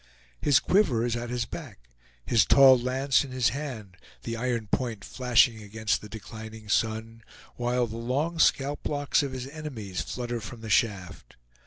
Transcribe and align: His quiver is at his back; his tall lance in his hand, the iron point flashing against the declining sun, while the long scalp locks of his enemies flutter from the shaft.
His 0.41 0.59
quiver 0.59 1.05
is 1.05 1.15
at 1.15 1.29
his 1.29 1.45
back; 1.45 1.77
his 2.25 2.43
tall 2.43 2.75
lance 2.75 3.23
in 3.23 3.29
his 3.29 3.49
hand, 3.49 3.97
the 4.23 4.35
iron 4.35 4.65
point 4.65 5.05
flashing 5.05 5.61
against 5.61 6.01
the 6.01 6.09
declining 6.09 6.69
sun, 6.69 7.21
while 7.55 7.85
the 7.85 7.97
long 7.97 8.39
scalp 8.39 8.87
locks 8.89 9.21
of 9.21 9.31
his 9.31 9.45
enemies 9.45 10.01
flutter 10.01 10.41
from 10.41 10.61
the 10.61 10.71
shaft. 10.71 11.35